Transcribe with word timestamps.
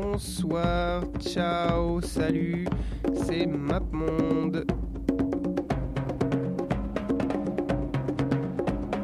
bonsoir, 0.00 1.02
ciao, 1.20 2.00
salut, 2.00 2.66
c'est 3.26 3.46
MapMonde. 3.46 4.64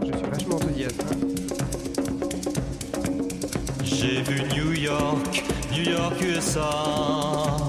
Je 0.02 0.06
suis 0.06 0.26
vachement 0.30 0.56
enthousiaste. 0.56 1.04
hein. 1.10 1.16
J'ai 3.84 4.22
vu 4.22 4.42
New 4.54 4.72
York, 4.72 5.44
New 5.72 5.90
York, 5.90 6.14
USA. 6.22 7.65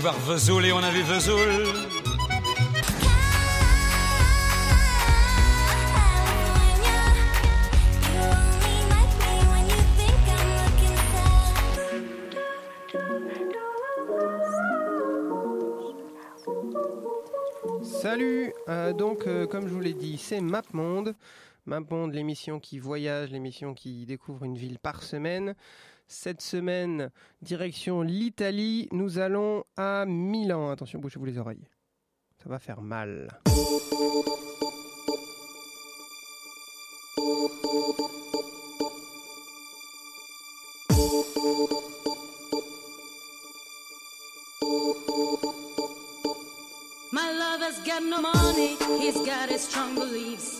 Voir 0.00 0.18
Vesoul 0.20 0.64
et 0.64 0.72
on 0.72 0.78
a 0.78 0.90
vu 0.90 1.02
Vesoul. 1.02 1.36
Salut 17.82 18.54
euh, 18.70 18.94
Donc, 18.94 19.26
euh, 19.26 19.46
comme 19.46 19.68
je 19.68 19.74
vous 19.74 19.80
l'ai 19.80 19.92
dit, 19.92 20.16
c'est 20.16 20.40
MapMonde. 20.40 21.14
MapMonde, 21.66 22.14
l'émission 22.14 22.58
qui 22.58 22.78
voyage, 22.78 23.30
l'émission 23.30 23.74
qui 23.74 24.06
découvre 24.06 24.44
une 24.44 24.56
ville 24.56 24.78
par 24.78 25.02
semaine. 25.02 25.54
Cette 26.12 26.40
semaine, 26.40 27.12
direction 27.40 28.02
l'Italie, 28.02 28.88
nous 28.90 29.20
allons 29.20 29.62
à 29.76 30.04
Milan. 30.08 30.72
Attention, 30.72 30.98
bouchez-vous 30.98 31.24
les 31.24 31.38
oreilles. 31.38 31.68
Ça 32.42 32.48
va 32.48 32.58
faire 32.58 32.80
mal. 32.80 33.28
My 47.12 47.30
lover's 47.30 47.78
got 47.86 48.02
no 48.02 48.20
money, 48.20 48.76
he's 48.98 49.14
got 49.24 49.48
his 49.48 49.60
strong 49.62 49.94
beliefs. 49.94 50.59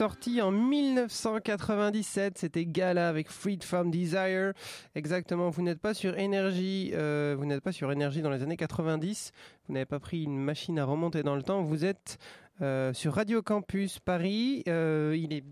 sorti 0.00 0.40
en 0.40 0.50
1997. 0.50 2.38
C'était 2.38 2.64
Gala 2.64 3.10
avec 3.10 3.28
Freed 3.28 3.62
from 3.62 3.90
Desire. 3.90 4.54
Exactement. 4.94 5.50
Vous 5.50 5.60
n'êtes 5.60 5.78
pas 5.78 5.92
sur 5.92 6.16
énergie. 6.16 6.90
euh, 6.94 7.36
vous 7.38 7.44
n'êtes 7.44 7.62
pas 7.62 7.70
sur 7.72 7.92
énergie 7.92 8.22
dans 8.22 8.30
les 8.30 8.42
années 8.42 8.56
90. 8.56 9.32
Vous 9.68 9.74
n'avez 9.74 9.84
pas 9.84 10.00
pris 10.00 10.22
une 10.22 10.38
machine 10.38 10.78
à 10.78 10.86
remonter 10.86 11.22
dans 11.22 11.36
le 11.36 11.42
temps. 11.42 11.60
Vous 11.60 11.84
êtes 11.84 12.16
euh, 12.62 12.94
sur 12.94 13.12
Radio 13.12 13.42
Campus 13.42 13.98
Paris. 13.98 14.62
Euh, 14.68 15.14
il 15.18 15.34
est 15.34 15.44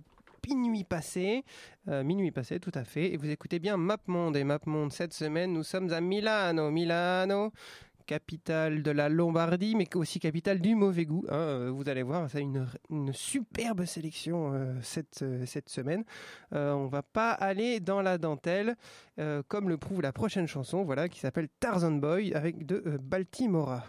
minuit 0.48 0.84
passé. 0.84 1.44
Minuit 1.86 2.30
passé, 2.30 2.58
tout 2.58 2.72
à 2.72 2.84
fait. 2.84 3.12
Et 3.12 3.18
vous 3.18 3.28
écoutez 3.28 3.58
bien 3.58 3.76
MapMonde. 3.76 4.34
Et 4.34 4.44
MapMonde, 4.44 4.92
cette 4.92 5.12
semaine, 5.12 5.52
nous 5.52 5.62
sommes 5.62 5.92
à 5.92 6.00
Milano. 6.00 6.70
Milano 6.70 7.52
capitale 8.08 8.82
de 8.82 8.90
la 8.90 9.10
Lombardie, 9.10 9.76
mais 9.76 9.86
aussi 9.94 10.18
capitale 10.18 10.60
du 10.60 10.74
mauvais 10.74 11.04
goût. 11.04 11.26
hein. 11.28 11.34
Euh, 11.34 11.70
vous 11.70 11.90
allez 11.90 12.02
voir, 12.02 12.28
ça 12.30 12.38
a 12.38 12.40
une, 12.40 12.66
une 12.88 13.12
superbe 13.12 13.84
sélection 13.84 14.54
euh, 14.54 14.74
cette, 14.80 15.20
euh, 15.20 15.44
cette 15.44 15.68
semaine. 15.68 16.04
Euh, 16.54 16.72
on 16.72 16.86
va 16.86 17.02
pas 17.02 17.32
aller 17.32 17.80
dans 17.80 18.00
la 18.00 18.16
dentelle, 18.16 18.74
comme 19.48 19.68
le 19.68 19.76
prouve 19.76 20.00
la 20.00 20.12
prochaine 20.12 20.46
chanson, 20.46 20.84
voilà, 20.84 21.08
qui 21.08 21.18
s'appelle 21.20 21.48
Tarzan 21.60 21.92
Boy 21.92 22.32
avec 22.34 22.64
de 22.64 22.98
Baltimora. 23.02 23.84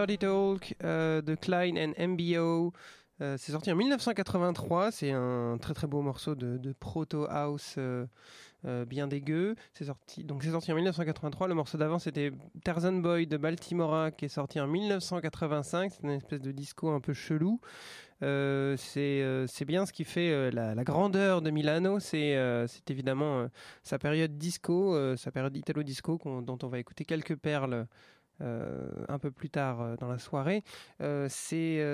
Dirty 0.00 0.16
Talk 0.16 0.74
euh, 0.82 1.20
de 1.20 1.34
Klein 1.34 1.74
and 1.76 1.92
MBO. 2.08 2.72
Euh, 3.20 3.36
c'est 3.36 3.52
sorti 3.52 3.70
en 3.70 3.76
1983. 3.76 4.90
C'est 4.92 5.10
un 5.10 5.58
très 5.60 5.74
très 5.74 5.86
beau 5.86 6.00
morceau 6.00 6.34
de, 6.34 6.72
proto 6.80 7.26
house 7.28 7.74
euh, 7.76 8.06
bien 8.86 9.06
dégueu. 9.08 9.56
C'est 9.74 9.84
sorti 9.84 10.24
donc 10.24 10.42
c'est 10.42 10.52
sorti 10.52 10.72
en 10.72 10.76
1983. 10.76 11.48
Le 11.48 11.54
morceau 11.54 11.76
d'avant 11.76 11.98
c'était 11.98 12.32
Tarzan 12.64 12.94
Boy 12.94 13.26
de 13.26 13.36
Baltimora 13.36 14.10
qui 14.10 14.24
est 14.24 14.28
sorti 14.28 14.58
en 14.58 14.66
1985. 14.66 15.92
C'est 15.92 16.02
une 16.02 16.12
espèce 16.12 16.40
de 16.40 16.50
disco 16.52 16.88
un 16.88 17.00
peu 17.00 17.12
chelou. 17.12 17.60
C'est 18.22 19.46
c'est 19.48 19.64
bien 19.66 19.84
ce 19.84 19.92
qui 19.92 20.04
fait 20.04 20.50
la, 20.50 20.82
grandeur 20.82 21.42
de 21.42 21.50
Milano. 21.50 22.00
C'est 22.00 22.38
c'est 22.68 22.90
évidemment 22.90 23.48
sa 23.82 23.98
période 23.98 24.38
disco, 24.38 24.96
sa 25.18 25.30
période 25.30 25.54
italo 25.54 25.82
disco 25.82 26.18
dont 26.24 26.58
on 26.62 26.68
va 26.68 26.78
écouter 26.78 27.04
quelques 27.04 27.36
perles. 27.36 27.86
Euh, 28.42 28.88
un 29.08 29.18
peu 29.18 29.30
plus 29.30 29.50
tard 29.50 29.80
euh, 29.80 29.96
dans 29.96 30.08
la 30.08 30.18
soirée. 30.18 30.62
Euh, 31.00 31.28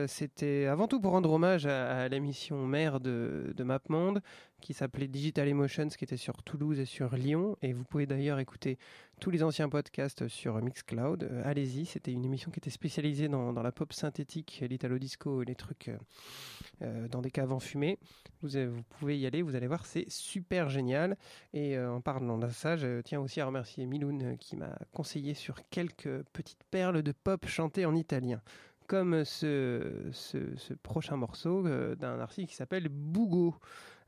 C'était 0.06 0.66
avant 0.66 0.88
tout 0.88 1.00
pour 1.00 1.12
rendre 1.12 1.30
hommage 1.32 1.66
à, 1.66 2.02
à 2.02 2.08
l'émission 2.08 2.66
mère 2.66 3.00
de, 3.00 3.52
de 3.56 3.64
MapMonde 3.64 4.22
qui 4.60 4.74
s'appelait 4.74 5.08
Digital 5.08 5.48
Emotions, 5.48 5.88
qui 5.88 6.04
était 6.04 6.16
sur 6.16 6.42
Toulouse 6.42 6.78
et 6.78 6.84
sur 6.84 7.14
Lyon. 7.16 7.56
Et 7.62 7.72
vous 7.72 7.84
pouvez 7.84 8.06
d'ailleurs 8.06 8.38
écouter 8.38 8.78
tous 9.20 9.30
les 9.30 9.42
anciens 9.42 9.68
podcasts 9.68 10.28
sur 10.28 10.60
Mixcloud. 10.60 11.24
Euh, 11.24 11.42
Allez-y, 11.44 11.86
c'était 11.86 12.12
une 12.12 12.24
émission 12.24 12.50
qui 12.50 12.58
était 12.58 12.70
spécialisée 12.70 13.28
dans, 13.28 13.52
la 13.52 13.72
pop 13.72 13.92
synthétique, 13.92 14.62
l'italo 14.68 14.98
disco 14.98 15.42
et 15.42 15.44
les 15.44 15.54
trucs 15.54 15.88
euh, 15.88 15.96
euh, 16.82 17.08
dans 17.08 17.22
des 17.22 17.30
caves 17.30 17.52
enfumées. 17.52 17.98
Vous, 18.42 18.50
vous 18.50 18.82
pouvez 18.98 19.18
y 19.18 19.26
aller, 19.26 19.42
vous 19.42 19.56
allez 19.56 19.66
voir, 19.66 19.86
c'est 19.86 20.10
super 20.10 20.68
génial. 20.68 21.16
Et 21.52 21.78
en 21.78 22.00
parlant 22.00 22.38
de 22.38 22.48
ça, 22.48 22.76
je 22.76 23.00
tiens 23.00 23.20
aussi 23.20 23.40
à 23.40 23.46
remercier 23.46 23.86
Miloun 23.86 24.36
qui 24.38 24.56
m'a 24.56 24.78
conseillé 24.92 25.34
sur 25.34 25.56
quelques 25.70 26.22
petites 26.32 26.64
perles 26.70 27.02
de 27.02 27.12
pop 27.12 27.46
chantées 27.46 27.86
en 27.86 27.94
italien. 27.94 28.42
Comme 28.86 29.24
ce, 29.24 30.10
ce, 30.12 30.74
prochain 30.74 31.16
morceau 31.16 31.62
d'un 31.96 32.20
artiste 32.20 32.50
qui 32.50 32.54
s'appelle 32.54 32.88
Bougo. 32.88 33.56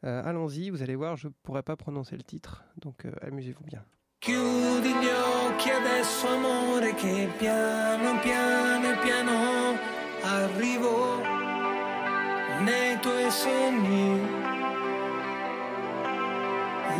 Euh, 0.05 0.23
Allons-y, 0.25 0.71
vous 0.71 0.83
allez 0.83 0.95
voir, 0.95 1.17
je 1.17 1.29
pourrais 1.43 1.63
pas 1.65 1.77
prononcer 1.77 2.17
le 2.17 2.23
titre, 2.23 2.65
donc 2.77 3.05
euh, 3.05 3.13
amusez-vous 3.23 3.65
bien. 3.65 3.85
Chiudi 4.21 4.91
gli 4.91 5.09
occhi 5.47 5.71
adesso 5.71 6.27
amore 6.29 6.93
che 6.95 7.29
piano 7.39 8.19
piano 8.21 8.99
piano 9.01 9.77
arrivo 10.25 11.21
nei 12.63 12.99
tuoi 13.01 13.31
sogni. 13.31 14.21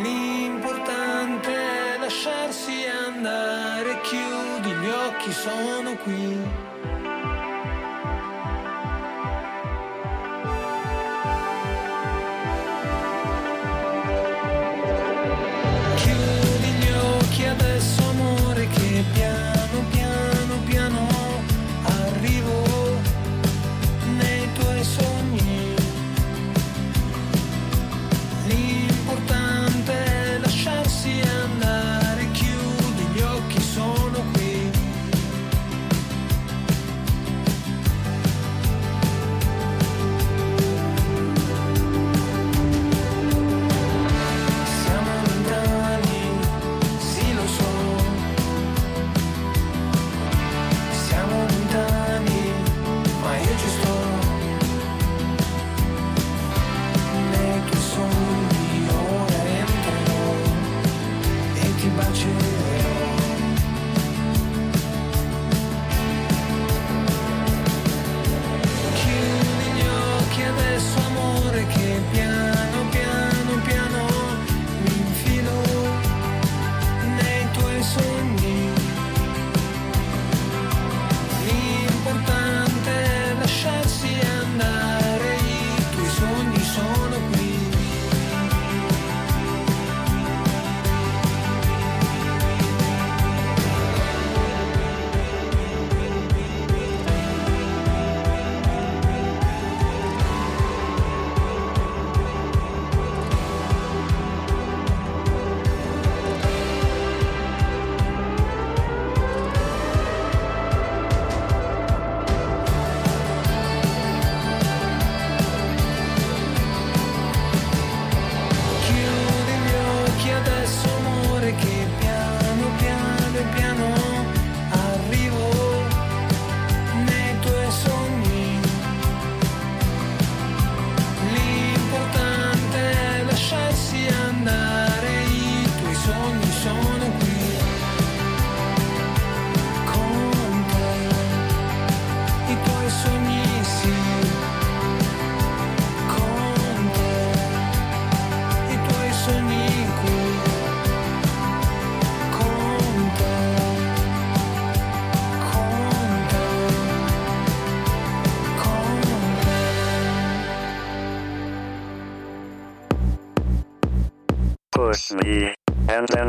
L'importante 0.03 1.51
è 1.55 1.99
lasciarsi 1.99 2.85
andare, 3.07 4.01
chiudi 4.03 4.71
gli 4.71 4.89
occhi, 4.89 5.33
sono 5.33 5.97
qui. 5.97 6.68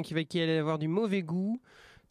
Hein, 0.00 0.02
qu'il 0.02 0.16
va- 0.16 0.24
qu'il 0.24 0.40
allait 0.42 0.58
avoir 0.58 0.78
du 0.78 0.88
mauvais 0.88 1.22
goût. 1.22 1.60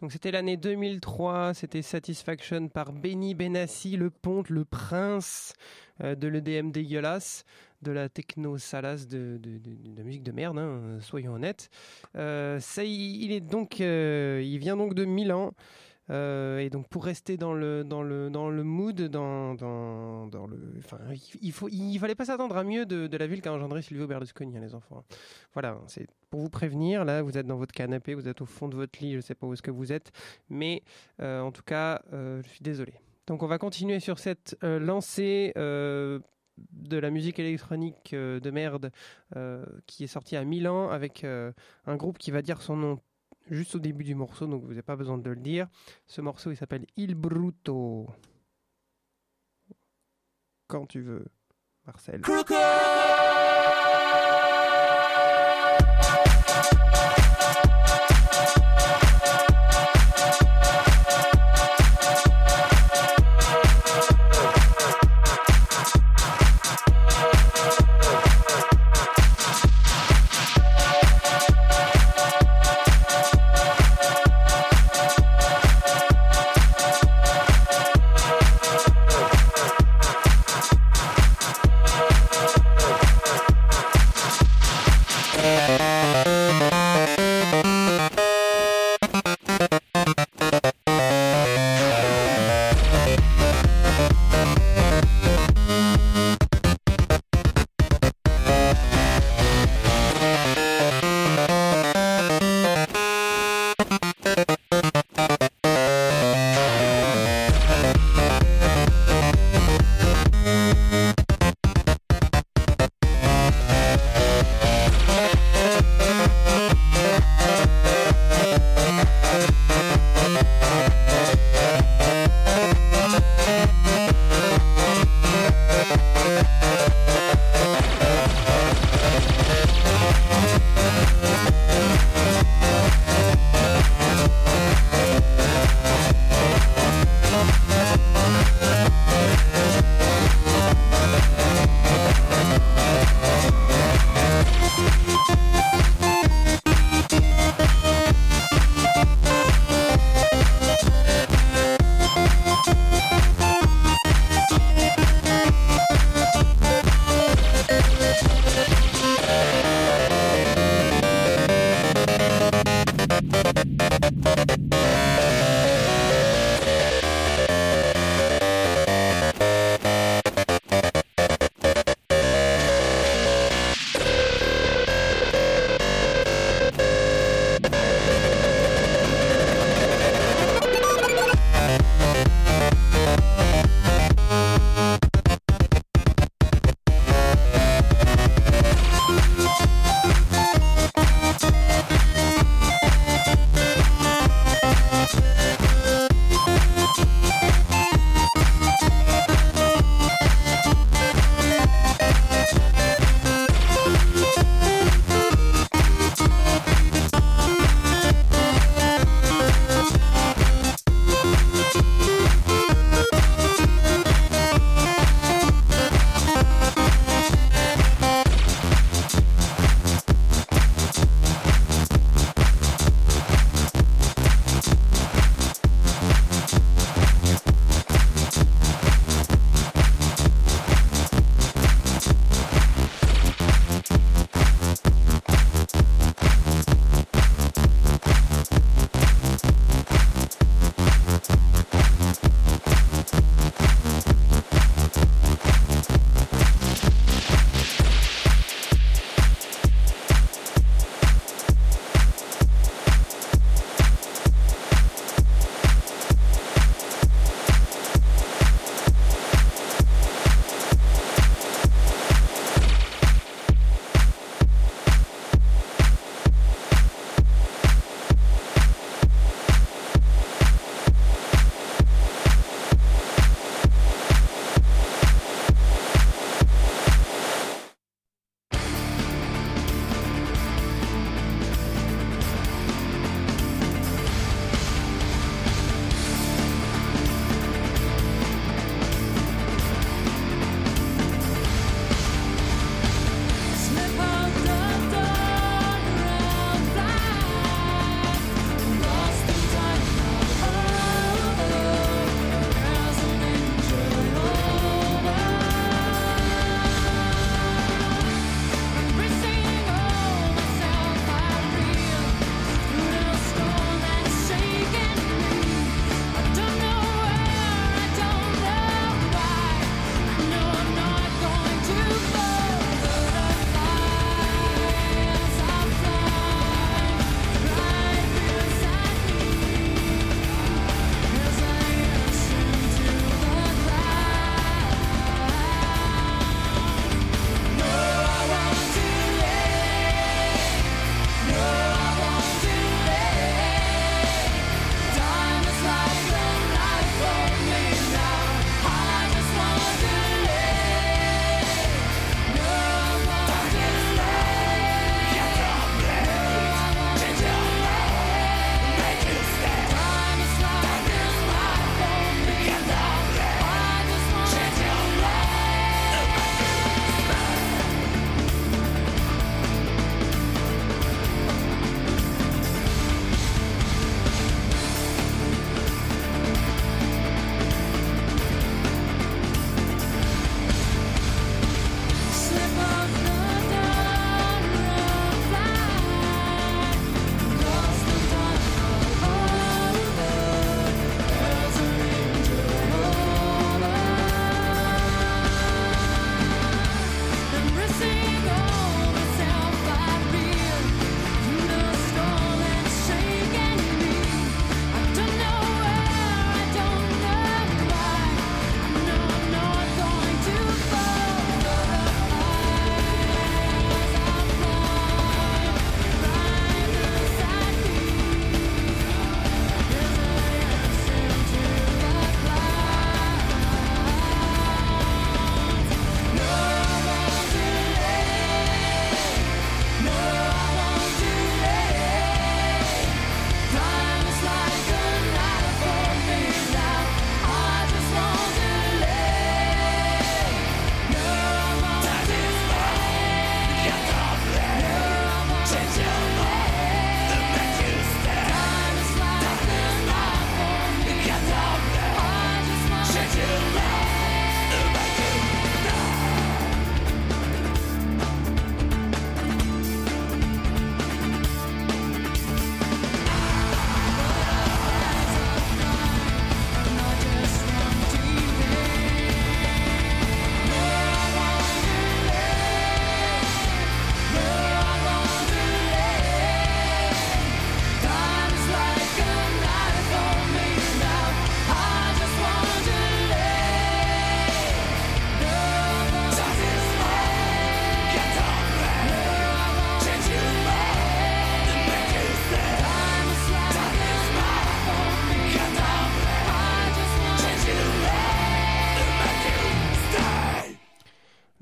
Donc 0.02 0.13
c'était 0.13 0.32
l'année 0.32 0.56
2003, 0.56 1.54
c'était 1.54 1.82
Satisfaction 1.82 2.69
par 2.69 2.93
Benny 2.93 3.36
Benassi, 3.36 3.97
le 3.97 4.10
ponte, 4.10 4.49
le 4.49 4.63
prince 4.63 5.54
euh, 6.02 6.15
de 6.15 6.28
l'EDM 6.30 6.71
dégueulasse, 6.71 7.43
de 7.82 7.91
la 7.91 8.08
techno 8.08 8.58
salace, 8.58 9.08
de, 9.10 9.38
de- 9.41 10.04
musique 10.04 10.23
de 10.23 10.32
merde, 10.32 10.58
hein, 10.58 10.99
soyons 11.02 11.34
honnêtes. 11.34 11.69
Euh, 12.15 12.60
ça, 12.62 12.86
il 12.86 13.32
est 13.34 13.41
donc, 13.41 13.82
euh, 13.82 14.41
il 14.43 14.58
vient 14.60 14.78
donc 14.78 14.93
de 14.93 15.04
Milan. 15.04 15.52
Euh, 16.12 16.60
et 16.60 16.69
donc 16.69 16.88
pour 16.88 17.06
rester 17.06 17.38
dans 17.38 17.54
le 17.54 17.84
dans 17.84 18.02
le 18.02 18.30
dans 18.30 18.50
le 18.50 18.63
mood, 18.63 19.00
dans 19.02 19.54
dans, 19.54 20.28
dans 20.28 20.48
le, 20.48 20.58
enfin 20.80 20.98
il, 21.41 21.52
faut 21.52 21.69
il 21.69 21.98
fallait 22.00 22.15
pas 22.15 22.26
s'attendre 22.26 22.58
à 22.58 22.63
mieux 22.63 22.86
de, 22.86 23.15
la 23.15 23.28
ville 23.28 23.41
qu'a 23.41 23.54
engendré 23.54 23.82
Silvio 23.82 24.08
Berlusconi, 24.08 24.58
hein, 24.58 24.62
les 24.62 24.74
enfants. 24.74 25.04
Voilà, 25.54 25.80
c'est 25.88 26.08
pour 26.30 26.39
vous 26.39 26.50
prévenir. 26.50 27.06
Là, 27.06 27.22
vous 27.22 27.38
êtes 27.38 27.45
dans 27.45 27.58
votre 27.58 27.74
canapé, 27.74 28.15
vous 28.15 28.28
êtes 28.28 28.41
au 28.41 28.45
fond 28.45 28.67
de 28.67 28.76
votre 28.76 29.00
lit, 29.00 29.13
je 29.13 29.22
sais 29.22 29.36
pas 29.36 29.45
où 29.45 29.54
est-ce 29.54 29.62
que 29.62 29.72
vous 29.72 29.91
êtes, 29.91 30.12
mais 30.50 30.84
euh, 31.22 31.41
en 31.41 31.52
tout 31.52 31.63
cas, 31.63 32.02
euh, 32.13 32.41
je 32.43 32.50
suis 32.50 32.63
désolé. 32.63 32.93
Donc, 33.28 33.43
on 33.43 33.48
va 33.48 33.60
continuer 33.60 34.00
sur 34.00 34.17
cette 34.17 34.58
lancée 34.63 35.54
de 35.56 36.98
la 36.98 37.12
musique 37.12 37.38
électronique 37.38 38.15
de 38.15 38.50
merde 38.50 38.91
qui 39.86 40.04
est 40.04 40.08
sortie 40.08 40.36
à 40.36 40.43
Milan 40.43 40.89
avec 40.89 41.24
un 41.24 41.95
groupe 41.95 42.17
qui 42.17 42.32
va 42.32 42.41
dire 42.41 42.63
son 42.63 42.76
nom 42.76 43.00
juste 43.50 43.76
au 43.76 43.80
début 43.80 44.04
du 44.04 44.16
morceau, 44.16 44.48
donc 44.48 44.64
vous 44.64 44.70
n'avez 44.70 44.82
pas 44.82 44.96
besoin 44.96 45.18
de 45.18 45.30
le 45.30 45.36
dire. 45.36 45.68
Ce 46.08 46.22
morceau, 46.22 46.52
il 46.52 46.58
s'appelle 46.58 46.86
Il 46.96 47.16
Bruto. 47.16 48.08
Quand 50.68 50.86
tu 50.86 51.02
veux, 51.02 51.26
Marcel. 51.86 52.22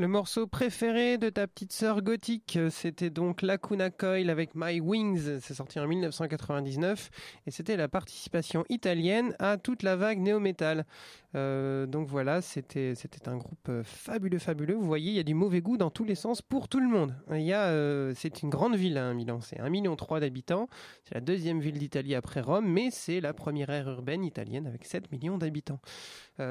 Le 0.08 0.14
morceau 0.14 0.48
préféré 0.48 1.18
de 1.18 1.30
ta 1.30 1.48
petite 1.48 1.74
sœur 1.74 2.02
gothique, 2.02 2.58
c'était 2.70 3.10
donc 3.10 3.42
Lacuna 3.42 3.90
Coil 3.90 4.30
avec 4.30 4.52
My 4.56 4.80
Wings. 4.80 5.42
C'est 5.42 5.54
sorti 5.54 5.82
en 5.82 5.86
1999 5.86 7.10
et 7.46 7.52
c'était 7.52 7.76
la 7.76 7.90
participation 7.90 8.64
italienne 8.70 9.36
à 9.38 9.58
toute 9.58 9.84
la 9.84 9.98
vague 9.98 10.20
néo-metal. 10.20 10.86
Euh, 11.36 11.86
donc 11.86 12.08
voilà, 12.08 12.42
c'était 12.42 12.94
un 13.26 13.38
groupe 13.38 13.68
euh, 13.70 13.84
fabuleux, 13.84 14.40
fabuleux. 14.40 14.76
Vous 14.76 14.86
voyez, 14.86 15.12
il 15.12 15.16
y 15.16 15.20
a 15.20 15.24
du 15.24 15.34
mauvais 15.34 15.62
goût 15.62 15.78
dans 15.78 15.90
tous 15.92 16.06
les 16.06 16.16
sens 16.16 16.42
pour 16.42 16.70
tout 16.70 16.80
le 16.80 16.88
monde. 16.88 17.14
Euh, 17.30 18.14
c'est 18.16 18.42
une 18.44 18.50
grande 18.50 18.76
ville, 18.76 18.98
hein, 18.98 19.14
Milan. 19.14 19.42
C'est 19.42 19.58
1,3 19.58 19.70
million 19.70 19.96
d'habitants. 20.20 20.68
C'est 21.04 21.16
la 21.16 21.22
deuxième 21.22 21.60
ville 21.60 21.78
d'Italie 21.78 22.16
après 22.16 22.42
Rome, 22.42 22.66
mais 22.68 22.92
c'est 22.92 23.20
la 23.20 23.34
première 23.34 23.70
aire 23.70 23.90
urbaine 23.90 24.24
italienne 24.24 24.68
avec 24.68 24.86
7 24.86 25.12
millions 25.12 25.38
d'habitants. 25.38 25.80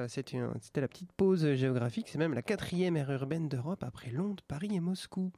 C'était 0.09 0.81
la 0.81 0.89
petite 0.89 1.13
pause 1.13 1.55
géographique. 1.55 2.09
C'est 2.09 2.19
même 2.19 2.35
la 2.35 2.43
quatrième 2.43 2.97
aire 2.97 3.11
urbaine 3.13 3.49
d'Europe 3.49 3.83
après 3.85 4.11
Londres, 4.11 4.43
Paris 4.47 4.71
et 4.75 4.81
Moscou. 4.81 5.33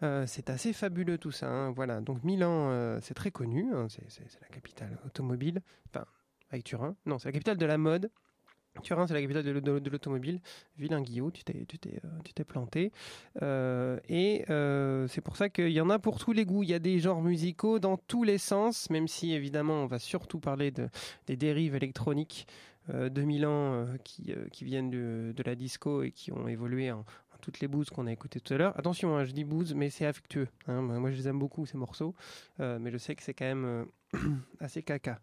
C'est 0.00 0.50
assez 0.50 0.72
fabuleux 0.72 1.18
tout 1.18 1.32
ça. 1.32 1.48
hein. 1.48 1.70
Voilà. 1.72 2.00
Donc 2.00 2.22
Milan, 2.24 2.98
c'est 3.00 3.14
très 3.14 3.30
connu. 3.30 3.72
hein. 3.74 3.88
C'est 3.88 4.40
la 4.40 4.48
capitale 4.48 4.98
automobile. 5.04 5.60
Enfin, 5.90 6.06
avec 6.50 6.64
Turin. 6.64 6.96
Non, 7.06 7.18
c'est 7.18 7.28
la 7.28 7.32
capitale 7.32 7.56
de 7.58 7.66
la 7.66 7.76
mode. 7.78 8.10
Turin, 8.82 9.06
c'est 9.06 9.14
la 9.14 9.20
capitale 9.20 9.44
de, 9.44 9.50
l'au- 9.50 9.80
de 9.80 9.90
l'automobile. 9.90 10.40
Vilain 10.78 11.02
Guillaume, 11.02 11.30
tu 11.30 11.44
t'es, 11.44 11.66
tu 11.66 11.78
t'es, 11.78 12.00
euh, 12.04 12.08
tu 12.24 12.32
t'es 12.32 12.44
planté. 12.44 12.90
Euh, 13.42 13.98
et 14.08 14.44
euh, 14.50 15.06
c'est 15.08 15.20
pour 15.20 15.36
ça 15.36 15.50
qu'il 15.50 15.70
y 15.70 15.80
en 15.80 15.90
a 15.90 15.98
pour 15.98 16.18
tous 16.18 16.32
les 16.32 16.44
goûts. 16.44 16.62
Il 16.62 16.70
y 16.70 16.74
a 16.74 16.78
des 16.78 16.98
genres 16.98 17.22
musicaux 17.22 17.78
dans 17.78 17.96
tous 17.96 18.24
les 18.24 18.38
sens, 18.38 18.88
même 18.90 19.08
si 19.08 19.34
évidemment 19.34 19.74
on 19.74 19.86
va 19.86 19.98
surtout 19.98 20.40
parler 20.40 20.70
de, 20.70 20.88
des 21.26 21.36
dérives 21.36 21.74
électroniques 21.74 22.46
de 22.92 23.22
Milan 23.22 23.86
qui, 24.02 24.34
viennent 24.62 24.90
de, 24.90 25.32
de 25.36 25.42
la 25.44 25.54
disco 25.54 26.02
et 26.02 26.10
qui 26.10 26.32
ont 26.32 26.48
évolué 26.48 26.90
en 26.90 27.04
toutes 27.42 27.60
les 27.60 27.68
bouses 27.68 27.90
qu'on 27.90 28.06
a 28.06 28.12
écoutées 28.12 28.40
tout 28.40 28.54
à 28.54 28.56
l'heure. 28.56 28.78
Attention, 28.78 29.16
hein, 29.16 29.24
je 29.24 29.32
dis 29.32 29.44
bouses, 29.44 29.74
mais 29.74 29.90
c'est 29.90 30.06
affectueux. 30.06 30.48
hein. 30.68 30.80
Moi, 30.80 31.10
je 31.10 31.16
les 31.16 31.28
aime 31.28 31.38
beaucoup, 31.38 31.66
ces 31.66 31.76
morceaux. 31.76 32.14
Euh, 32.60 32.78
mais 32.80 32.90
je 32.90 32.96
sais 32.96 33.14
que 33.14 33.22
c'est 33.22 33.34
quand 33.34 33.44
même 33.44 33.64
euh, 33.64 33.84
assez 34.60 34.82
caca. 34.82 35.18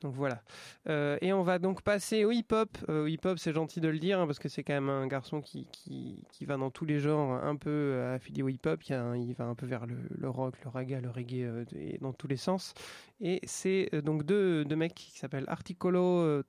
Donc 0.00 0.14
voilà. 0.14 0.42
Euh, 0.88 1.18
et 1.20 1.32
on 1.32 1.42
va 1.42 1.58
donc 1.58 1.82
passer 1.82 2.24
au 2.24 2.32
hip-hop. 2.32 2.78
Hip-hop, 2.88 3.38
c'est 3.38 3.52
gentil 3.52 3.80
de 3.80 3.88
le 3.88 3.98
dire, 3.98 4.18
hein, 4.18 4.26
parce 4.26 4.38
que 4.38 4.48
c'est 4.48 4.64
quand 4.64 4.72
même 4.72 4.88
un 4.88 5.06
garçon 5.06 5.42
qui, 5.42 5.66
qui, 5.66 6.24
qui 6.32 6.46
va 6.46 6.56
dans 6.56 6.70
tous 6.70 6.86
les 6.86 6.98
genres, 6.98 7.32
un 7.44 7.56
peu 7.56 8.02
affilié 8.14 8.42
au 8.42 8.48
hip-hop. 8.48 8.82
Il, 8.84 9.34
va 9.34 9.44
un 9.44 9.54
peu 9.54 9.66
vers 9.66 9.86
le, 9.86 10.28
rock, 10.28 10.54
le 10.64 10.70
raga, 10.70 11.00
le 11.00 11.10
reggae, 11.10 11.66
et 11.76 11.98
dans 12.00 12.14
tous 12.14 12.28
les 12.28 12.36
sens. 12.36 12.72
Et 13.20 13.40
c'est 13.44 13.90
donc 14.02 14.24
deux, 14.24 14.64
deux 14.64 14.76
mecs 14.76 14.94
qui 14.94 15.10
s'appellent 15.18 15.48
Articolo 15.48 16.42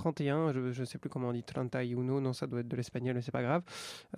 31, 0.00 0.52
je 0.52 0.80
ne 0.80 0.84
sais 0.86 0.96
plus 0.96 1.10
comment 1.10 1.28
on 1.28 1.32
dit, 1.32 1.42
31, 1.42 1.84
non, 2.20 2.32
ça 2.32 2.46
doit 2.46 2.60
être 2.60 2.68
de 2.68 2.76
l'espagnol, 2.76 3.14
mais 3.14 3.20
c'est 3.20 3.30
pas 3.30 3.42
grave. 3.42 3.62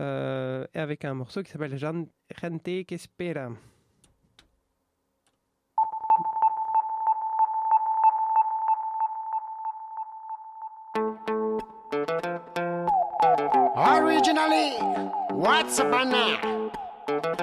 Euh, 0.00 0.64
et 0.74 0.78
avec 0.78 1.04
un 1.04 1.14
morceau 1.14 1.42
qui 1.42 1.50
s'appelle 1.50 1.76
Gente 1.76 2.08
que 2.40 2.94
espera. 2.94 3.50
Originally, 13.74 14.76
what's 15.32 15.80
up 15.80 15.90
now? 15.90 16.70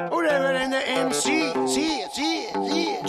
Whatever 0.10 0.54
in 0.54 0.72
the 0.72 0.82
MC, 0.88 1.68
sì, 1.68 2.06
sì. 2.14 2.39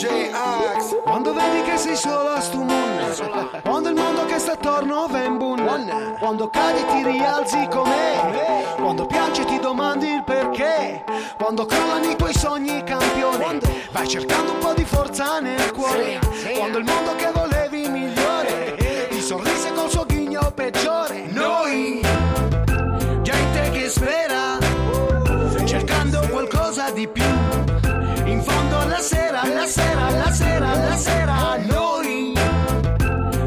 J-Ax. 0.01 1.03
Quando 1.03 1.35
vedi 1.35 1.61
che 1.61 1.77
sei 1.77 1.95
solo 1.95 2.31
a 2.31 2.41
stu 2.41 2.63
moon, 2.63 3.61
quando 3.63 3.91
il 3.91 3.95
mondo 3.95 4.25
che 4.25 4.39
sta 4.39 4.53
attorno 4.53 5.07
va 5.07 5.23
in 5.25 5.37
bun, 5.37 6.17
quando 6.19 6.49
cadi 6.49 6.83
ti 6.87 7.03
rialzi 7.03 7.69
com'è, 7.71 8.77
quando 8.81 9.05
piangi 9.05 9.45
ti 9.45 9.59
domandi 9.59 10.09
il 10.09 10.25
perché, 10.25 11.05
quando 11.37 11.67
crollano 11.67 12.09
i 12.09 12.17
tuoi 12.17 12.33
sogni 12.33 12.83
campione, 12.83 13.61
vai 13.93 14.09
cercando 14.09 14.53
un 14.53 14.59
po' 14.61 14.73
di 14.73 14.85
forza 14.85 15.39
nel 15.39 15.71
cuore, 15.73 16.19
quando 16.57 16.79
il 16.79 16.85
mondo 16.85 17.15
che 17.17 17.31
volevi 17.35 17.87
migliore, 17.91 19.09
ti 19.11 19.21
sorrise 19.21 19.71
col 19.75 19.91
suo 19.91 20.07
ghigno 20.07 20.51
peggiore. 20.55 21.00
Sera, 29.70 30.06
alla 30.06 30.33
sera, 30.33 30.70
alla 30.72 30.96
sera, 30.96 31.56
noi, 31.68 32.33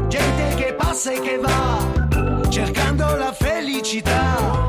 gente 0.08 0.54
che 0.56 0.74
passa 0.74 1.12
e 1.12 1.20
che 1.20 1.38
va, 1.38 2.48
cercando 2.48 3.14
la 3.16 3.32
felicità. 3.32 4.66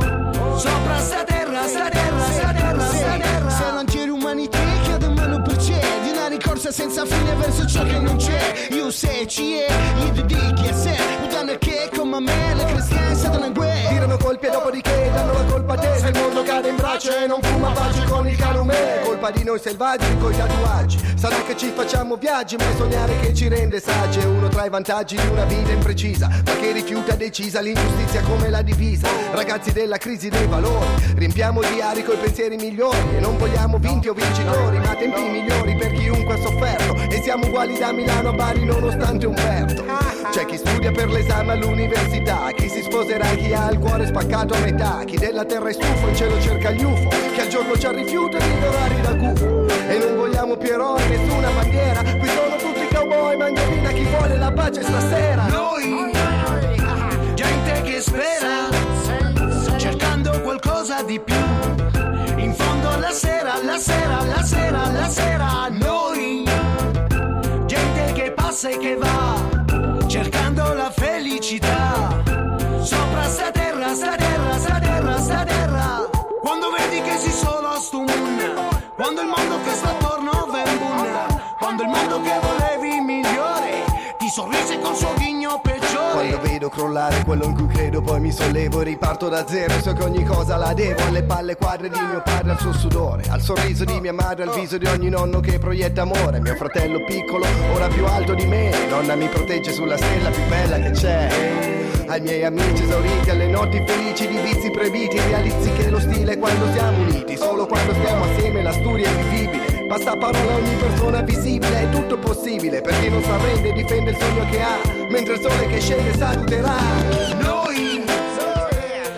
Sopra 0.57 0.97
sta 0.99 1.23
terra, 1.23 1.65
sta 1.65 1.89
terra, 1.89 2.19
sta 2.19 2.51
terra, 2.51 2.85
sta 2.85 3.17
terra. 3.17 3.49
Se 3.49 3.71
non 3.71 3.85
c'è 3.85 4.05
l'umanità, 4.05 4.59
che 4.83 5.07
mano 5.07 5.41
per 5.41 5.55
c'è, 5.55 5.79
di 6.03 6.09
una 6.09 6.27
ricorsa 6.27 6.71
senza 6.71 7.05
fine 7.05 7.33
verso 7.35 7.65
ciò 7.65 7.83
che 7.83 7.99
non 7.99 8.17
c'è. 8.17 8.67
Io 8.71 8.91
se 8.91 9.25
ci 9.25 9.55
è, 9.59 9.71
gli 9.97 10.09
dedichi 10.11 10.67
a 10.67 10.73
sé, 10.73 10.97
udano 11.23 11.55
che 11.57 11.89
come 11.95 12.19
me, 12.19 12.55
le 12.55 12.65
cristiane 12.65 13.15
stanno 13.15 13.45
in 13.45 13.53
guerra. 13.53 13.89
Tirano 13.89 14.17
colpi 14.17 14.45
e 14.47 14.49
dopodiché 14.49 15.09
danno 15.13 15.31
la 15.31 15.43
colpa 15.45 15.54
a 15.75 15.77
te 15.77 15.99
Se 15.99 16.07
il 16.07 16.17
mondo 16.17 16.43
cade 16.43 16.69
in 16.69 16.75
braccio 16.75 17.15
e 17.15 17.27
non 17.27 17.41
fuma 17.41 17.71
pace 17.71 18.03
con 18.05 18.27
il 18.27 18.35
calume. 18.37 19.01
Colpa 19.03 19.31
di 19.31 19.43
noi 19.43 19.59
selvaggi 19.59 20.17
coi 20.17 20.35
tatuaggi. 20.35 20.97
Sarà 21.15 21.41
che 21.43 21.55
ci 21.57 21.71
facciamo 21.75 22.15
viaggi 22.15 22.55
ma 22.55 22.63
è 22.63 22.75
sognare 22.75 23.19
che 23.19 23.33
ci 23.33 23.47
rende 23.47 23.79
saggi. 23.79 24.19
È 24.19 24.25
uno 24.25 24.47
tra 24.47 24.65
i 24.65 24.69
vantaggi 24.69 25.15
di 25.17 25.27
una 25.27 25.43
vita 25.45 25.71
imprecisa 25.71 26.27
Ma 26.27 26.55
che 26.55 26.71
rifiuta 26.71 27.15
decisa 27.15 27.59
l'ingiustizia 27.59 28.21
come 28.21 28.49
la 28.49 28.61
divisa. 28.61 29.07
Ragazzi 29.31 29.71
della 29.71 29.97
crisi 29.97 30.29
dei 30.29 30.47
valori 30.47 30.87
Riempiamo 31.15 31.61
i 31.61 31.73
diari 31.73 32.03
coi 32.03 32.17
pensieri 32.17 32.55
migliori. 32.55 33.15
E 33.15 33.19
non 33.19 33.37
vogliamo 33.37 33.77
vinti 33.77 34.07
o 34.07 34.13
vincitori 34.13 34.77
Ma 34.79 34.95
tempi 34.95 35.21
migliori 35.21 35.75
per 35.75 35.91
chiunque 35.91 36.33
ha 36.33 36.37
sofferto. 36.37 36.95
E 37.09 37.21
siamo 37.21 37.47
uguali 37.47 37.77
da 37.77 37.91
Milano 37.91 38.29
a 38.29 38.33
Bari 38.33 38.65
nonostante 38.65 39.25
Umberto 39.25 39.85
C'è 40.31 40.45
chi 40.45 40.57
studia 40.57 40.91
per 40.91 41.09
l'esame 41.09 41.53
all'università 41.53 42.51
Chi 42.55 42.69
si 42.69 42.81
sposerà 42.81 43.27
chi 43.35 43.53
ha 43.53 43.69
il 43.71 43.79
cuore 43.79 44.05
spaccato 44.07 44.53
a 44.53 44.59
metà 44.59 45.03
Chi 45.05 45.17
della 45.17 45.45
terra 45.45 45.64
è 45.67 45.73
stufo 45.73 46.07
in 46.07 46.15
cielo 46.15 46.41
cerca 46.41 46.71
gli 46.71 46.83
UFO 46.83 47.09
Chi 47.33 47.39
al 47.39 47.47
giorno 47.47 47.73
c'ha 47.77 47.91
rifiuto 47.91 48.37
di 48.37 48.45
ignorare 48.45 49.01
da 49.01 49.13
gufo 49.13 49.67
E 49.87 49.97
non 49.97 50.15
vogliamo 50.15 50.55
più 50.57 50.71
eroi, 50.71 51.07
nessuna 51.09 51.49
bandiera 51.49 52.01
Qui 52.01 52.27
sono 52.27 52.55
tutti 52.57 52.87
cowboy, 52.93 53.37
mangiavina 53.37 53.91
chi 53.91 54.03
vuole 54.03 54.37
la 54.37 54.51
pace 54.51 54.83
stasera 54.83 55.47
Noi, 55.47 56.11
gente 57.33 57.81
che 57.81 58.01
spera, 58.01 58.69
cercando 59.77 60.41
qualcosa 60.41 61.03
di 61.03 61.19
più. 61.19 61.35
In 62.37 62.53
fondo 62.53 62.89
alla 62.89 63.11
sera, 63.11 63.53
alla 63.53 63.77
sera, 63.77 64.19
alla 64.19 64.43
sera, 64.43 64.83
alla 64.83 65.07
sera, 65.09 65.67
noi, 65.69 66.43
gente 67.65 68.11
che 68.13 68.31
passa 68.31 68.69
e 68.69 68.77
che 68.77 68.95
va, 68.95 70.07
cercando 70.07 70.73
la 70.73 70.91
felicità. 70.91 72.23
Sopra 72.81 73.23
sta 73.27 73.51
terra, 73.51 73.64
sei 77.85 77.91
solo 77.91 78.03
a 78.03 78.03
stu 78.03 78.03
moon, 78.03 78.69
quando 78.95 79.21
il 79.21 79.27
mondo 79.27 79.61
che 79.63 79.75
sta 79.75 79.89
attorno 79.89 80.47
va 80.49 80.69
in 80.69 80.77
bun, 80.77 81.41
quando 81.59 81.83
il 81.83 81.89
mondo 81.89 82.21
che 82.21 82.39
volevi 82.41 82.99
migliore, 83.01 84.15
ti 84.17 84.27
sorrise 84.27 84.79
col 84.79 84.95
suo 84.95 85.13
vedo 86.65 86.69
crollare 86.69 87.23
quello 87.23 87.45
in 87.45 87.53
cui 87.53 87.67
credo 87.67 88.01
poi 88.01 88.19
mi 88.19 88.31
sollevo 88.31 88.81
e 88.81 88.83
riparto 88.85 89.29
da 89.29 89.45
zero 89.47 89.73
So 89.81 89.93
che 89.93 90.03
ogni 90.03 90.23
cosa 90.23 90.57
la 90.57 90.73
devo 90.73 91.01
alle 91.07 91.23
palle 91.23 91.55
quadre 91.55 91.89
di 91.89 91.99
mio 91.99 92.21
padre 92.23 92.51
al 92.51 92.59
suo 92.59 92.73
sudore 92.73 93.23
Al 93.29 93.41
sorriso 93.41 93.85
di 93.85 93.99
mia 93.99 94.13
madre, 94.13 94.43
al 94.43 94.53
viso 94.53 94.77
di 94.77 94.85
ogni 94.85 95.09
nonno 95.09 95.39
che 95.39 95.59
proietta 95.59 96.01
amore 96.01 96.39
Mio 96.39 96.55
fratello 96.55 97.03
piccolo, 97.03 97.45
ora 97.73 97.87
più 97.87 98.05
alto 98.05 98.33
di 98.33 98.45
me 98.45 98.71
Nonna 98.89 99.15
mi 99.15 99.27
protegge 99.27 99.71
sulla 99.71 99.97
stella 99.97 100.29
più 100.29 100.43
bella 100.47 100.79
che 100.79 100.91
c'è 100.91 101.73
ai 102.07 102.21
miei 102.21 102.43
amici 102.43 102.83
esauriti, 102.83 103.31
alle 103.31 103.47
notti 103.47 103.83
felici 103.83 104.27
di 104.27 104.37
vizi 104.37 104.69
proibiti 104.69 105.19
Realizzi 105.19 105.71
che 105.71 105.89
lo 105.89 105.99
stile 105.99 106.33
è 106.33 106.37
quando 106.37 106.71
siamo 106.71 107.01
uniti 107.01 107.35
Solo 107.35 107.65
quando 107.65 107.93
stiamo 107.95 108.25
assieme 108.25 108.61
la 108.61 108.73
storia 108.73 109.09
è 109.09 109.23
vivibile 109.23 109.74
Basta 109.87 110.17
parola 110.17 110.55
ogni 110.55 110.75
persona 110.75 111.21
visibile 111.21 111.81
È 111.81 111.89
tutto 111.89 112.17
possibile 112.17 112.81
per 112.81 112.99
chi 112.99 113.09
non 113.09 113.21
si 113.21 113.29
arrende 113.29 113.73
difende 113.73 114.11
il 114.11 114.17
sogno 114.17 114.45
che 114.49 114.61
ha 114.61 114.95
Mentre 115.09 115.33
il 115.35 115.41
sole 115.41 115.67
che 115.67 115.79
scende 115.79 116.17
saluterà. 116.17 116.75
Noi, 117.39 118.03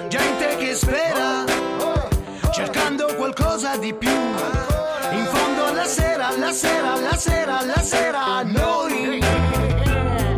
gente 0.07 0.55
che 0.57 0.76
spera, 0.76 1.43
cercando 2.51 3.15
qualcosa 3.15 3.78
di 3.78 3.93
più. 3.93 4.09
In 4.09 5.26
fondo 5.26 5.65
alla 5.65 5.86
sera, 5.86 6.28
alla 6.28 6.51
sera, 6.51 6.93
alla 6.93 7.15
sera, 7.15 7.57
alla 7.59 7.82
sera, 7.82 8.43
noi, 8.43 9.20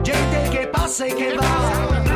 gente 0.01 0.49
che 0.49 0.67
passa 0.67 1.05
e 1.05 1.13
che 1.13 1.33
va, 1.33 2.08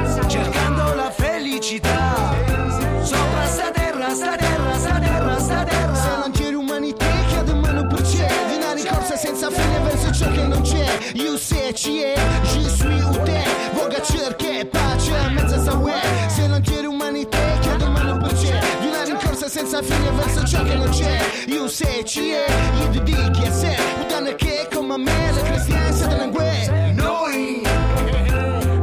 senza 9.43 9.49
fine 9.51 9.79
verso 9.79 10.11
ciò 10.11 10.31
che 10.31 10.47
non 10.47 10.61
c'è. 10.61 10.85
Io 11.15 11.37
se 11.37 11.73
ci 11.73 12.01
è, 12.01 12.13
je 12.43 12.69
suis 12.69 13.03
u 13.03 13.23
te, 13.23 13.43
voga 13.73 14.01
cerche 14.01 14.65
pace, 14.65 15.11
mezza 15.31 15.61
sa 15.61 15.73
uè. 15.73 15.99
Se 16.27 16.47
non 16.47 16.61
c'è 16.61 16.81
l'umanità, 16.81 17.37
che 17.59 17.85
mano 17.85 18.17
per 18.17 18.33
c'è, 18.33 18.59
di 18.79 18.87
una 18.87 19.03
rincorsa 19.03 19.49
senza 19.49 19.81
fine 19.81 20.11
verso 20.11 20.45
ciò 20.45 20.63
che 20.63 20.75
non 20.75 20.89
c'è. 20.89 21.19
Io 21.47 21.67
se 21.67 22.03
ci 22.05 22.31
è, 22.31 22.45
io 22.79 22.89
ti 22.89 23.03
dico 23.03 23.45
a 23.45 23.51
sé 23.51 23.75
Puttane 23.97 24.35
che 24.35 24.67
come 24.73 24.97
me 24.97 25.31
le 25.33 25.41
cristiane 25.41 25.91
siete 25.91 26.23
in 26.23 26.31
guerra 26.31 26.91
Noi, 26.93 27.61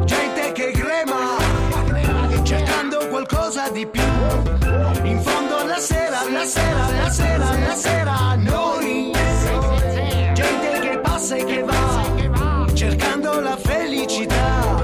gente 0.04 0.52
che 0.52 0.70
crema 0.72 1.38
Cercando 2.42 3.08
qualcosa 3.08 3.70
di 3.70 3.86
più. 3.86 4.02
In 5.04 5.20
fondo 5.22 5.64
la 5.64 5.78
sera, 5.78 6.20
la 6.30 6.44
sera, 6.44 6.88
la 7.02 7.10
sera, 7.10 7.58
la 7.58 7.74
sera 7.74 8.34
Noi, 8.36 9.12
sai 11.30 11.44
che 11.44 11.62
va, 11.62 12.66
cercando 12.74 13.38
la 13.38 13.56
felicità. 13.56 14.82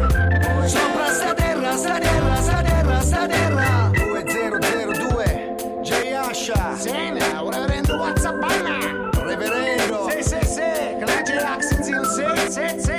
Sopra 0.64 1.12
sta 1.12 1.34
terra, 1.34 1.76
sta 1.76 1.98
terra, 1.98 2.36
sta 2.40 2.62
terra, 2.62 3.00
sta 3.00 3.26
terra. 3.26 3.90
2002, 3.92 5.56
J. 5.82 6.14
Asha. 6.14 6.76
Sena, 6.76 7.42
un 7.42 7.50
reverendo 7.50 7.96
Whatsappana. 7.96 9.10
Reverendo. 9.24 10.08
Se, 10.08 10.22
se, 10.22 10.44
se. 10.44 10.96
Clagerax, 11.00 11.66
se, 11.66 11.82
se, 11.82 12.50
se, 12.52 12.80
se. 12.80 12.95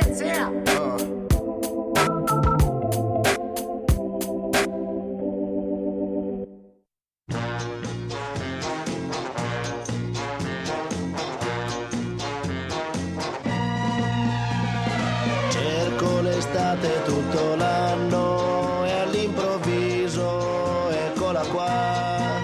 L'anno 17.88 18.86
e 18.86 18.92
all'improvviso 18.92 20.90
eccola 20.90 21.42
qua. 21.54 22.42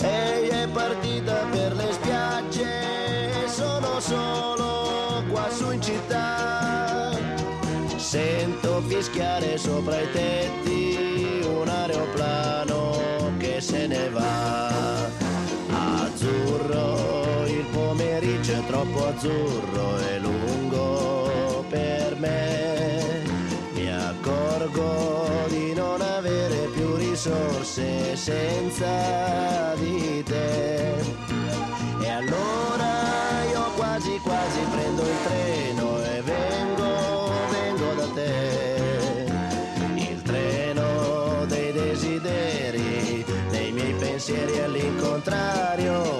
Ehi 0.00 0.48
è 0.48 0.68
partita 0.68 1.34
per 1.50 1.74
le 1.74 1.92
spiagge 1.92 3.48
sono 3.48 4.00
solo 4.00 5.22
qua 5.30 5.48
su 5.50 5.70
in 5.70 5.82
città. 5.82 7.10
Sento 7.96 8.80
fischiare 8.86 9.58
sopra 9.58 10.00
i 10.00 10.10
tetti 10.12 11.42
un 11.44 11.68
aeroplano 11.68 13.32
che 13.38 13.60
se 13.60 13.86
ne 13.86 14.08
va. 14.10 15.04
Azzurro, 16.04 17.44
il 17.46 17.66
pomeriggio 17.70 18.52
è 18.52 18.66
troppo 18.66 19.06
azzurro 19.08 19.98
e 19.98 20.18
lungo 20.20 20.65
risorse 27.26 28.16
senza 28.16 29.74
di 29.74 30.22
te. 30.22 30.94
E 32.00 32.08
allora 32.08 33.42
io 33.50 33.62
quasi 33.74 34.18
quasi 34.22 34.60
prendo 34.70 35.02
il 35.02 35.16
treno 35.24 36.02
e 36.04 36.22
vengo, 36.22 37.30
vengo 37.50 37.94
da 37.94 38.06
te. 38.14 39.26
Il 39.96 40.22
treno 40.22 41.44
dei 41.46 41.72
desideri, 41.72 43.24
dei 43.50 43.72
miei 43.72 43.94
pensieri 43.94 44.60
all'incontrario 44.60 46.15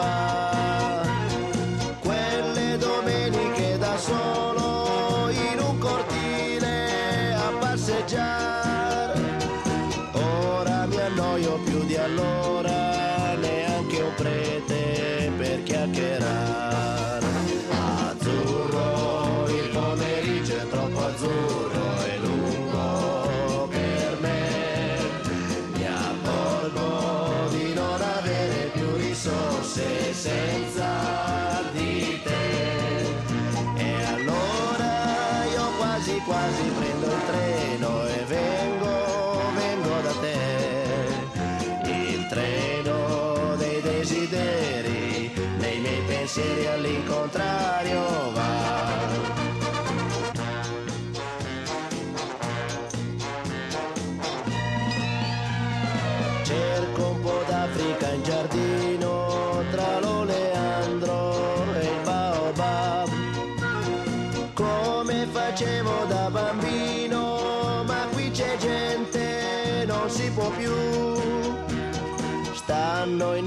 far. 0.00 0.49
sería 46.30 46.74
al 46.74 47.04
contrario 47.06 48.00
va. 48.36 48.79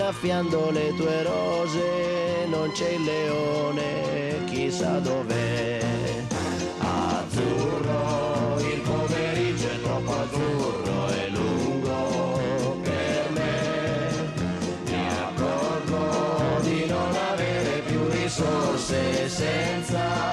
Innaffiando 0.04 0.70
le 0.72 0.94
tue 0.96 1.24
rose, 1.24 2.46
non 2.48 2.70
c'è 2.72 2.90
il 2.90 3.04
leone, 3.04 4.44
chissà 4.48 5.00
dov'è. 5.00 5.80
Azzurro, 6.80 8.60
il 8.60 8.82
pomeriggio 8.82 9.68
è 9.70 9.82
troppo 9.82 10.12
azzurro 10.12 11.08
e 11.08 11.30
lungo 11.30 12.80
per 12.82 13.30
me. 13.32 14.34
Mi 14.88 15.08
accorgo 15.22 16.60
di 16.64 16.86
non 16.86 17.16
avere 17.32 17.82
più 17.86 18.06
risorse 18.10 19.30
senza 19.30 20.33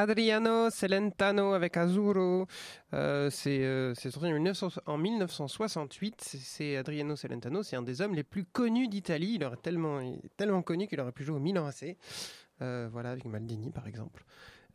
Adriano 0.00 0.70
Celentano 0.70 1.52
avec 1.52 1.76
Azzurro. 1.76 2.46
Euh, 2.94 3.28
c'est 3.30 3.62
euh, 3.64 3.94
sorti 3.94 4.32
en, 4.86 4.98
1968. 4.98 6.20
C'est 6.20 6.76
Adriano 6.76 7.16
Celentano, 7.16 7.62
c'est 7.62 7.76
un 7.76 7.82
des 7.82 8.00
hommes 8.00 8.14
les 8.14 8.22
plus 8.22 8.44
connus 8.44 8.88
d'Italie. 8.88 9.34
Il, 9.34 9.44
aurait 9.44 9.56
tellement, 9.56 10.00
tellement 10.36 10.62
connu 10.62 10.86
qu'il 10.86 11.00
aurait 11.00 11.12
pu 11.12 11.24
jouer 11.24 11.36
au 11.36 11.40
Milan 11.40 11.66
AC. 11.66 11.96
Euh, 12.62 12.88
voilà, 12.90 13.10
avec 13.10 13.24
Maldini 13.26 13.70
par 13.70 13.86
exemple. 13.86 14.24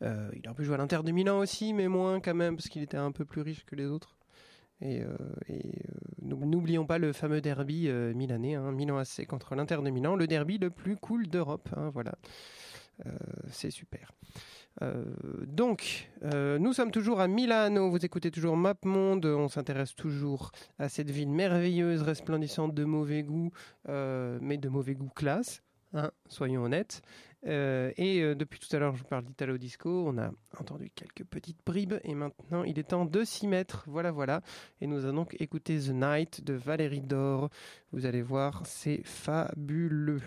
Euh, 0.02 0.30
il 0.34 0.46
aurait 0.46 0.56
pu 0.56 0.64
jouer 0.64 0.74
à 0.74 0.78
l'Inter 0.78 1.00
de 1.04 1.10
Milan 1.10 1.38
aussi, 1.38 1.72
mais 1.72 1.88
moins 1.88 2.20
quand 2.20 2.34
même, 2.34 2.56
parce 2.56 2.68
qu'il 2.68 2.82
était 2.82 2.96
un 2.96 3.12
peu 3.12 3.24
plus 3.24 3.40
riche 3.40 3.64
que 3.64 3.74
les 3.74 3.86
autres. 3.86 4.16
Et, 4.80 5.02
n'oublions 6.20 6.84
pas 6.84 6.98
le 6.98 7.14
fameux 7.14 7.40
derby 7.40 7.88
milanais, 8.14 8.56
hein, 8.56 8.72
Milan 8.72 8.98
AC 8.98 9.26
contre 9.26 9.54
l'Inter 9.54 9.78
de 9.82 9.88
Milan, 9.88 10.16
le 10.16 10.26
derby 10.26 10.58
le 10.58 10.68
plus 10.68 10.96
cool 10.96 11.28
d'Europe. 11.28 11.70
Hein, 11.74 11.88
voilà, 11.94 12.12
c'est 13.50 13.70
super. 13.70 14.12
Euh, 14.82 15.04
donc, 15.46 16.10
euh, 16.22 16.58
nous 16.58 16.72
sommes 16.72 16.90
toujours 16.90 17.20
à 17.20 17.28
Milano, 17.28 17.90
vous 17.90 18.04
écoutez 18.04 18.30
toujours 18.30 18.56
Map 18.56 18.76
Monde, 18.84 19.24
on 19.26 19.48
s'intéresse 19.48 19.94
toujours 19.94 20.50
à 20.78 20.88
cette 20.88 21.10
ville 21.10 21.30
merveilleuse, 21.30 22.02
resplendissante 22.02 22.74
de 22.74 22.84
mauvais 22.84 23.22
goût, 23.22 23.50
euh, 23.88 24.38
mais 24.42 24.58
de 24.58 24.68
mauvais 24.68 24.94
goût 24.94 25.10
classe, 25.14 25.62
hein, 25.94 26.10
soyons 26.28 26.64
honnêtes. 26.64 27.00
et 27.44 28.34
depuis 28.34 28.58
tout 28.58 28.74
à 28.74 28.78
l'heure, 28.78 28.94
je 28.94 29.02
vous 29.02 29.08
parle 29.08 29.24
d'Italo 29.24 29.56
Disco, 29.56 30.04
on 30.08 30.18
a 30.18 30.30
entendu 30.58 30.90
quelques 30.90 31.24
petites 31.24 31.64
bribes, 31.64 31.94
et 32.02 32.14
maintenant 32.14 32.64
il 32.64 32.78
est 32.78 32.88
temps 32.88 33.04
de 33.04 33.24
s'y 33.24 33.46
mettre, 33.46 33.84
voilà 33.86 34.10
voilà. 34.10 34.42
Et 34.80 34.86
nous 34.86 35.04
allons 35.04 35.22
donc 35.22 35.36
écouter 35.38 35.78
The 35.78 35.90
Night 35.90 36.44
de 36.44 36.54
Valérie 36.54 37.00
Dor, 37.00 37.48
vous 37.92 38.04
allez 38.04 38.22
voir, 38.22 38.62
c'est 38.66 39.02
fabuleux. 39.04 40.22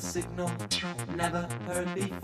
signal 0.00 0.50
never 1.16 1.48
heard 1.66 1.94
before. 1.94 2.23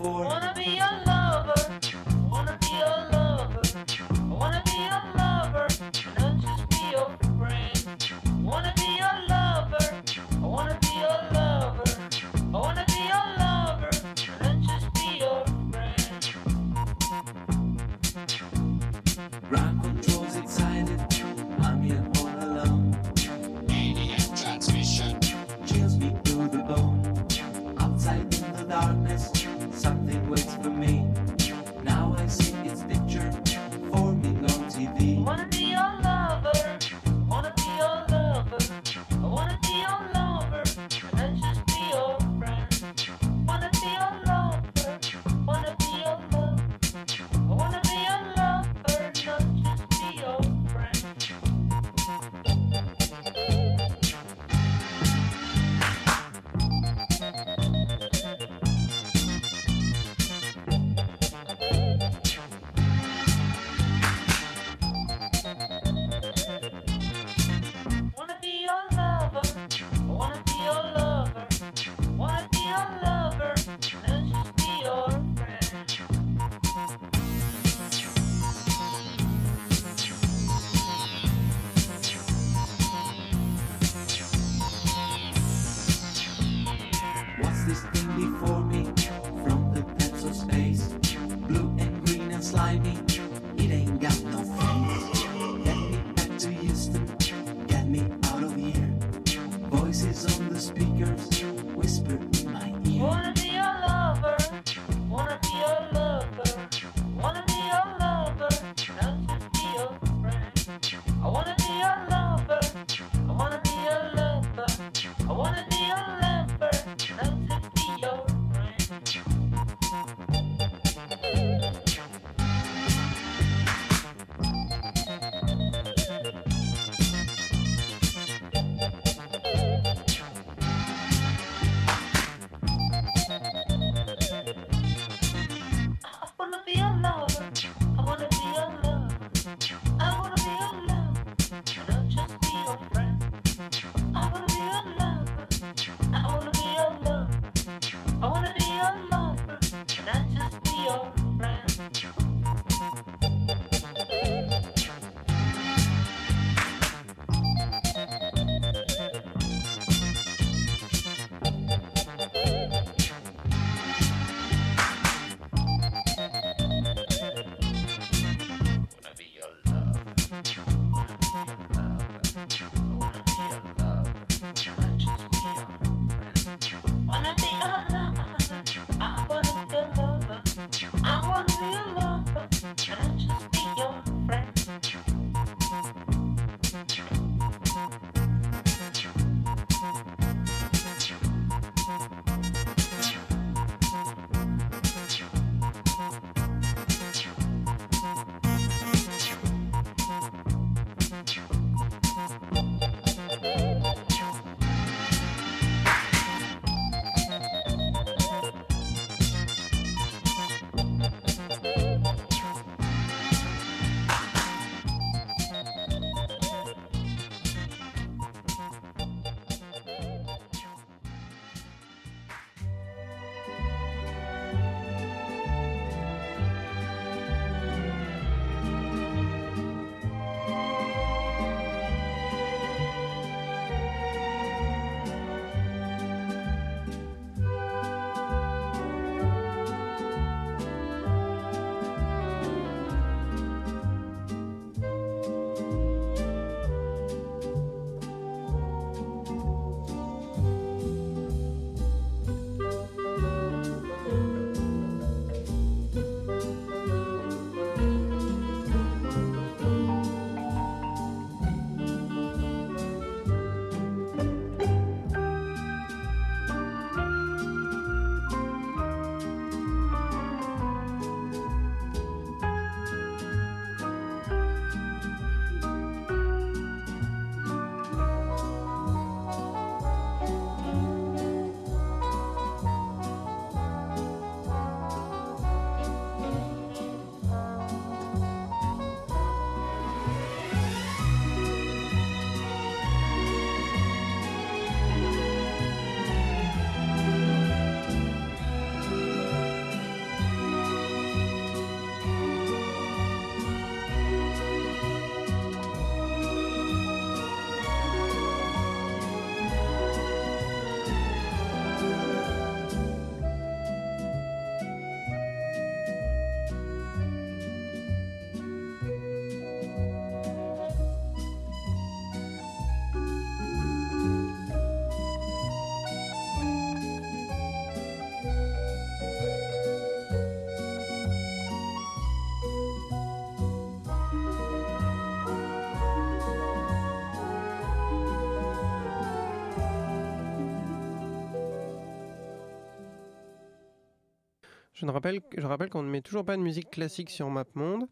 Je, 344.81 344.87
rappelle, 344.87 345.21
je 345.37 345.45
rappelle 345.45 345.69
qu'on 345.69 345.83
ne 345.83 345.89
met 345.89 346.01
toujours 346.01 346.25
pas 346.25 346.37
de 346.37 346.41
musique 346.41 346.69
classique 346.71 347.09
sur 347.09 347.29
MapMonde. 347.29 347.87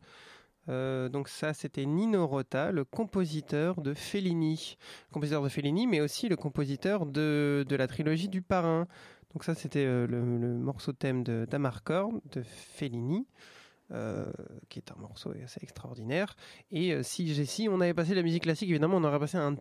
Euh, 0.67 1.09
donc 1.09 1.29
ça, 1.29 1.53
c'était 1.53 1.85
Nino 1.85 2.27
Rota, 2.27 2.71
le 2.71 2.83
compositeur 2.85 3.81
de 3.81 3.93
Fellini. 3.93 4.77
Le 5.09 5.13
compositeur 5.13 5.43
de 5.43 5.49
Fellini, 5.49 5.87
mais 5.87 6.01
aussi 6.01 6.29
le 6.29 6.35
compositeur 6.35 7.05
de, 7.05 7.65
de 7.67 7.75
la 7.75 7.87
trilogie 7.87 8.29
du 8.29 8.41
Parrain. 8.41 8.87
Donc 9.33 9.43
ça, 9.43 9.55
c'était 9.55 9.85
euh, 9.85 10.07
le, 10.07 10.19
le 10.37 10.57
morceau 10.57 10.91
thème 10.93 11.23
de 11.23 11.47
de 11.49 12.41
Fellini. 12.43 13.27
euh, 13.91 14.31
qui 14.69 14.79
est 14.79 14.91
un 14.91 14.95
morceau 14.99 15.33
assez 15.43 15.59
extraordinaire. 15.63 16.35
Et 16.71 17.01
si, 17.03 17.45
si 17.45 17.67
on 17.69 17.81
avait 17.81 17.95
passé 17.95 18.13
la 18.13 18.21
musique 18.21 18.43
classique, 18.43 18.69
évidemment, 18.69 18.97
on 18.97 19.03
aurait 19.03 19.19
passé 19.19 19.37
un, 19.37 19.55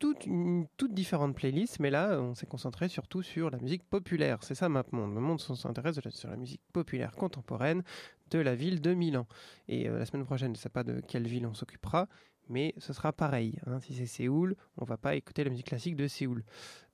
toute, 0.00 0.26
une 0.26 0.66
toute 0.76 0.92
différente 0.92 1.36
playlist, 1.36 1.78
mais 1.78 1.90
là, 1.90 2.18
on 2.20 2.34
s'est 2.34 2.46
concentré 2.46 2.88
surtout 2.88 3.22
sur 3.22 3.50
la 3.50 3.58
musique 3.58 3.84
populaire. 3.84 4.38
C'est 4.42 4.56
ça 4.56 4.68
MapMonde. 4.68 5.14
Le 5.14 5.20
monde 5.20 5.40
s'intéresse 5.40 6.00
sur 6.10 6.30
la 6.30 6.36
musique 6.36 6.62
populaire 6.72 7.12
contemporaine 7.12 7.84
de 8.30 8.40
la 8.40 8.56
ville 8.56 8.80
de 8.80 8.94
Milan. 8.94 9.26
Et 9.68 9.88
euh, 9.88 9.98
la 9.98 10.06
semaine 10.06 10.24
prochaine, 10.24 10.48
je 10.48 10.58
ne 10.58 10.62
sais 10.62 10.68
pas 10.70 10.82
de 10.82 11.00
quelle 11.06 11.28
ville 11.28 11.46
on 11.46 11.54
s'occupera, 11.54 12.08
mais 12.48 12.74
ce 12.78 12.92
sera 12.92 13.12
pareil. 13.12 13.58
hein. 13.66 13.78
Si 13.80 13.94
c'est 13.94 14.06
Séoul, 14.06 14.56
on 14.78 14.84
va 14.84 14.96
pas 14.96 15.14
écouter 15.14 15.44
la 15.44 15.50
musique 15.50 15.66
classique 15.66 15.96
de 15.96 16.08
Séoul. 16.08 16.42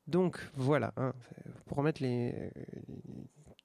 Donc 0.07 0.39
voilà, 0.55 0.93
hein, 0.97 1.15
pour 1.67 1.79
remettre 1.79 2.03
les, 2.03 2.53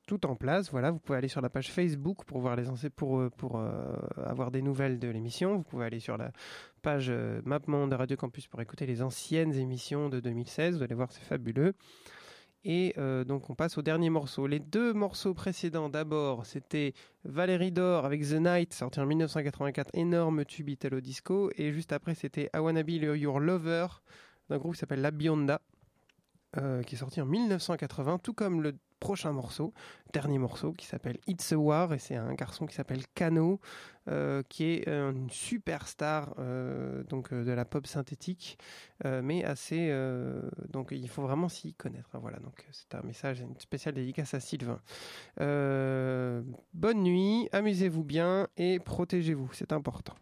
tout 0.07 0.25
en 0.25 0.35
place. 0.35 0.71
Voilà, 0.71 0.91
vous 0.91 0.99
pouvez 0.99 1.17
aller 1.17 1.27
sur 1.27 1.41
la 1.41 1.49
page 1.49 1.71
Facebook 1.71 2.25
pour 2.25 2.39
voir 2.39 2.55
les 2.55 2.63
pour 2.95 3.19
euh, 3.19 3.29
pour 3.29 3.57
euh, 3.57 3.93
avoir 4.25 4.51
des 4.51 4.61
nouvelles 4.61 4.99
de 4.99 5.07
l'émission. 5.07 5.57
Vous 5.57 5.63
pouvez 5.63 5.85
aller 5.85 5.99
sur 5.99 6.17
la 6.17 6.31
page 6.81 7.07
euh, 7.09 7.41
MapMonde 7.45 7.91
de 7.91 7.95
Radio 7.95 8.17
Campus 8.17 8.47
pour 8.47 8.61
écouter 8.61 8.85
les 8.85 9.01
anciennes 9.01 9.53
émissions 9.53 10.09
de 10.09 10.19
2016. 10.19 10.77
Vous 10.77 10.83
allez 10.83 10.95
voir, 10.95 11.11
c'est 11.11 11.23
fabuleux. 11.23 11.73
Et 12.63 12.93
euh, 12.97 13.23
donc 13.23 13.49
on 13.49 13.55
passe 13.55 13.77
au 13.77 13.81
dernier 13.81 14.09
morceau. 14.09 14.45
Les 14.45 14.59
deux 14.59 14.93
morceaux 14.93 15.33
précédents, 15.33 15.89
d'abord, 15.89 16.45
c'était 16.45 16.93
Valérie 17.23 17.71
Dor 17.71 18.05
avec 18.05 18.21
The 18.21 18.33
Night, 18.33 18.73
sorti 18.73 18.99
en 18.99 19.07
1984, 19.07 19.89
énorme 19.93 20.45
tube 20.45 20.69
italo 20.69 21.01
disco. 21.01 21.51
Et 21.57 21.71
juste 21.71 21.91
après, 21.91 22.13
c'était 22.13 22.49
I 22.55 22.59
Wanna 22.59 22.83
Be 22.83 22.89
Your 22.89 23.39
Lover, 23.39 23.87
d'un 24.49 24.57
groupe 24.59 24.73
qui 24.73 24.79
s'appelle 24.79 25.01
La 25.01 25.11
Bionda, 25.11 25.59
qui 26.85 26.95
est 26.95 26.97
sorti 26.97 27.19
en 27.19 27.25
1980, 27.25 28.19
tout 28.19 28.33
comme 28.33 28.61
le 28.61 28.75
prochain 29.01 29.33
morceau, 29.33 29.73
dernier 30.13 30.37
morceau, 30.37 30.71
qui 30.71 30.85
s'appelle 30.85 31.17
It's 31.27 31.51
a 31.51 31.57
War. 31.57 31.93
Et 31.93 31.99
c'est 31.99 32.15
un 32.15 32.33
garçon 32.33 32.65
qui 32.65 32.75
s'appelle 32.75 33.03
Kano, 33.13 33.59
euh, 34.07 34.43
qui 34.47 34.65
est 34.65 34.87
euh, 34.87 35.11
une 35.11 35.29
superstar 35.29 36.33
euh, 36.39 37.03
donc, 37.03 37.33
de 37.33 37.51
la 37.51 37.65
pop 37.65 37.85
synthétique, 37.85 38.57
mais 39.03 39.43
assez. 39.43 39.91
donc 40.69 40.89
il 40.91 41.09
faut 41.09 41.23
vraiment 41.23 41.49
s'y 41.49 41.73
connaître. 41.73 42.09
hein, 42.13 42.19
Voilà, 42.21 42.37
donc 42.39 42.65
c'est 42.71 42.95
un 42.95 43.01
message, 43.01 43.41
une 43.41 43.59
spéciale 43.59 43.95
dédicace 43.95 44.33
à 44.35 44.39
Sylvain. 44.39 44.79
Bonne 45.37 47.03
nuit, 47.03 47.49
amusez-vous 47.51 48.03
bien 48.03 48.47
et 48.55 48.79
protégez-vous, 48.79 49.49
c'est 49.53 49.73
important. 49.73 50.13